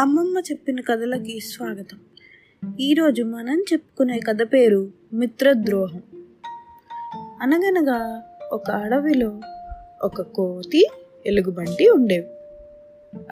అమ్మమ్మ 0.00 0.38
చెప్పిన 0.38 0.80
కథలకి 0.80 1.40
స్వాగతం. 1.40 1.98
ఈరోజు 2.80 3.22
మనం 3.22 3.64
చెప్పుకునే 3.72 4.20
కథ 4.20 4.38
పేరు 4.52 4.92
మిత్రద్రోహం. 5.12 6.02
అనగనగా 7.42 8.22
ఒక 8.52 8.70
అడవిలో 8.70 9.40
ఒక 10.02 10.22
కోతి 10.22 10.90
ఎలుగుబంటి 11.26 11.88
ఉండేవి. 11.88 12.26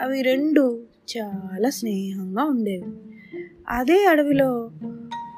అవి 0.01 0.21
రెండు 0.21 0.83
చాలా 1.17 1.69
స్నేహంగా 1.69 2.43
ఉండేవి. 2.43 2.93
అదే 3.69 4.05
అడవిలో 4.05 4.71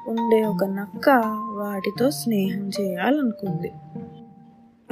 ఉండే 0.08 0.42
ఒక 0.42 0.64
నక్క 0.64 1.08
వాటితో 1.34 2.10
స్నేహం 2.10 2.70
చేయాలనుకుంది. 2.80 3.72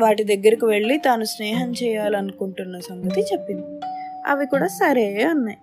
వాటి 0.00 0.24
దగ్గరకు 0.24 0.66
వెళ్ళి 0.66 0.98
తాను 0.98 1.24
స్నేహం 1.24 1.72
చేయాలనుకుంటున్న 1.72 2.80
సంగతి 2.80 3.20
చెప్పింది. 3.20 3.80
అవి 4.26 4.46
కూడా 4.46 4.66
సరే 4.66 5.22
అన్నాయి. 5.22 5.58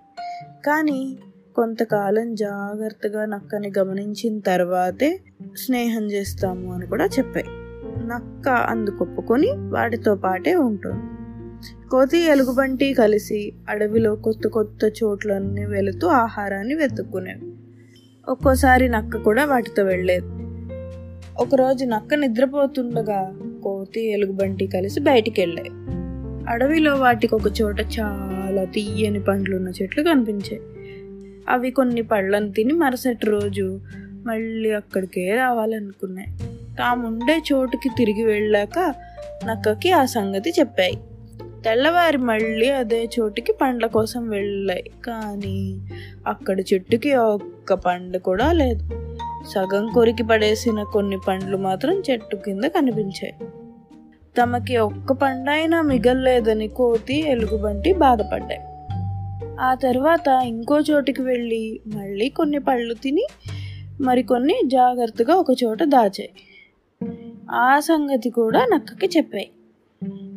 కానీ 0.66 1.18
కొంతకాలం 1.56 2.36
జాగ్రత్తగా 2.36 3.26
నక్కని 3.26 3.72
గమనించిన 3.78 4.40
తర్వాతే 4.40 5.20
స్నేహం 5.58 6.12
చేస్తాము 6.12 6.74
అని 6.74 6.88
కూడా 6.88 7.06
చెప్పాయి. 7.06 7.46
నక్క 8.08 8.50
అందుకొప్పుకొని 8.50 9.48
వాటితో 9.52 10.16
పాటే 10.16 10.56
ఉంటుంది. 10.56 11.04
కోతి 11.90 12.20
ఎలుగుబంటి 12.20 12.94
కలిసి 12.94 13.54
అడవిలో 13.70 14.16
కొత్త 14.16 14.48
కొత్త 14.48 14.92
చోట్లన్నీ 15.04 15.66
వెళుతూ 15.66 16.08
ఆహారాన్ని 16.08 16.76
వెతుక్కునేవి. 16.76 17.54
ఒక్కోసారి 18.30 18.90
నక్క 18.90 19.18
కూడా 19.18 19.46
వాటితో 19.46 19.84
వెళ్ళేది. 19.84 20.26
ఒకరోజు 21.40 21.86
నక్క 21.86 22.14
నిద్రపోతుండగా 22.14 23.36
కోతి 23.64 24.12
ఎలుగుబంటి 24.12 24.68
కలిసి 24.68 25.00
బయటికి 25.00 25.42
వెళ్ళాయి 25.42 25.70
అడవిలో 26.50 26.96
వాటికి 26.96 27.36
ఒక 27.36 27.62
చోట 27.62 27.76
చాలా 27.82 28.64
తీయని 28.64 29.24
పండ్లున్న 29.24 29.68
చెట్లు 29.68 30.04
కనిపించాయి. 30.04 30.62
అవి 31.50 31.72
కొన్ని 31.72 32.02
పళ్ళను 32.02 32.52
తిని 32.52 32.74
మరుసటి 32.74 33.26
రోజు 33.26 33.80
మళ్ళీ 34.26 34.72
అక్కడికే 34.72 35.36
రావాలనుకున్నాయి. 35.36 36.28
తాముండే 36.80 37.42
చోటుకి 37.54 37.90
తిరిగి 37.98 38.24
వెళ్ళాక 38.24 38.96
నక్కకి 39.46 39.92
ఆ 39.92 40.06
సంగతి 40.06 40.54
చెప్పాయి. 40.60 41.00
తెల్లవారి 41.66 42.18
మళ్ళీ 42.18 42.70
అదే 42.70 43.10
చోటుకి 43.20 43.54
పండ్ల 43.54 43.86
కోసం 43.86 44.30
వెళ్ళాయి. 44.30 44.92
కానీ 45.06 45.82
అక్కడ 46.28 46.60
చెట్టుకి 46.60 47.16
ఒక్క 47.16 47.74
పండు 47.74 48.18
కూడా 48.18 48.52
లేదు. 48.52 48.90
సగం 49.56 49.88
కొరికి 49.88 50.24
పడేసిన 50.24 50.84
కొన్ని 50.84 51.20
పండ్లు 51.28 51.58
మాత్రం 51.58 52.04
చెట్టు 52.12 52.36
కింద 52.36 52.64
కనిపించాయి. 52.64 53.34
తమకి 54.42 54.78
ఒక్క 54.78 55.14
పండైనా 55.14 55.82
మిగల్లేదని 55.82 56.68
కోతి 56.68 57.30
ఎలుగుబంటి 57.30 57.94
బాధపడ్డాయి. 57.94 58.62
ఆ 59.60 59.74
తర్వాత 59.74 60.28
ఇంకో 60.44 60.80
చోటికి 60.80 61.22
వెళ్ళి 61.22 61.82
మళ్ళీ 61.88 62.30
కొన్ని 62.30 62.60
పళ్ళు 62.60 62.94
తిని 62.94 63.28
మరికొన్ని 64.02 64.62
జాగ్రత్తగా 64.66 65.36
ఒక 65.36 65.46
చోట 65.64 65.84
దాచాయి. 65.84 66.30
ఆ 67.52 67.80
సంగతి 67.80 68.30
కూడా 68.30 68.66
నక్కకి 68.66 69.18
చెప్పాయి. 69.18 69.50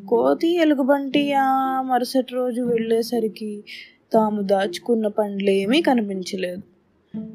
కోతి 0.08 0.56
ఎలుగుబంటి 0.56 1.32
ఆ 1.32 1.80
మరుసటి 1.80 2.34
రోజు 2.34 2.62
వెళ్ళేసరికి 2.62 3.64
తాము 4.12 4.42
దాచుకున్న 4.42 5.06
పండ్లేమీ 5.06 5.82
కనిపించలేదు. 5.82 6.62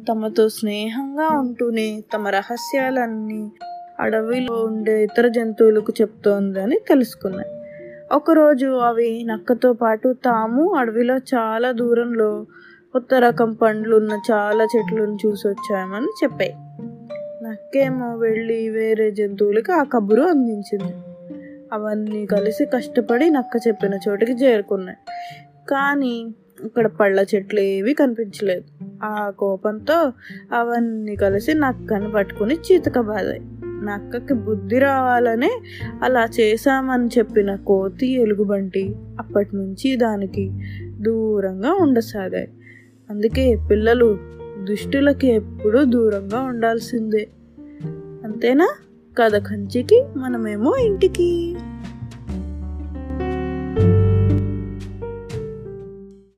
తమతో 0.09 0.49
స్నేహంగా 0.49 1.27
ఉంటూనే 1.27 2.03
తమ 2.13 2.27
రహస్యాలన్నీ 2.27 3.51
అడవిలో 4.01 4.53
ఉండే 4.53 5.03
ఇతర 5.03 5.27
జంతువులకు 5.27 5.93
చెప్తోందని 6.01 6.79
తెలుసుకున్నాయి 6.89 7.49
ఒకరోజు 8.11 8.65
అవి 8.65 9.23
నక్కతో 9.23 9.73
పాటు 9.73 10.13
తాము 10.25 10.73
అడవిలో 10.73 11.17
చాలా 11.17 11.71
దూరంలో 11.71 12.45
కొత్త 12.93 13.13
రకం 13.13 13.53
పండ్లు 13.53 13.95
ఉన్న 13.95 14.19
చాలా 14.31 14.63
చెట్లను 14.63 15.17
చూసి 15.25 15.47
వచ్చామని 15.47 16.07
చెప్పాయి. 16.23 16.53
నక్కేమో 17.43 18.15
వెళ్ళి 18.15 18.69
వేరే 18.69 19.11
జంతువులకి 19.11 19.71
ఆ 19.71 19.83
కబురు 19.83 20.21
అందించింది. 20.21 20.93
అవన్నీ 21.73 22.25
కలిసి 22.25 22.65
కష్టపడి 22.65 23.29
నక్క 23.29 23.67
చెప్పిన 23.67 23.99
చోటికి 24.09 24.31
చేరుకున్నాయి 24.31 24.97
కానీ 25.69 26.35
ఇక్కడ 26.63 26.87
పళ్ళ 26.87 27.25
చెట్లు 27.35 27.59
ఏవి 27.59 27.93
కనిపించలేదు. 27.93 28.63
ఆ 29.03 29.29
కోపంతో 29.29 30.13
అవన్నీ 30.53 31.15
కలిసి 31.15 31.53
నక్కని 31.53 32.11
పట్టుకుని 32.11 32.55
చీతకబాదాయి. 32.55 33.41
నా 33.81 33.93
అక్కకి 33.93 34.33
బుద్ధి 34.33 34.79
రావాలనే 34.79 35.61
అలా 36.03 36.27
చేశామని 36.39 37.07
చెప్పిన 37.07 37.55
కోతి 37.55 38.21
ఎలుగుబంటి 38.21 38.95
అప్పటి 39.19 39.55
నుంచి 39.55 39.95
దానికి 39.95 40.51
దూరంగా 40.99 41.73
ఉండసాగాయి. 41.73 42.49
అందుకే 43.09 43.57
పిల్లలు 43.71 44.17
దుష్టులకి 44.63 45.27
ఎప్పుడూ 45.27 45.83
దూరంగా 45.83 46.39
ఉండాల్సిందే. 46.41 47.27
అంతేనా? 48.23 48.67
కథ 49.17 49.35
కంచికి 49.35 50.03
మనమేమో 50.17 50.75
ఇంటికి. 50.75 51.55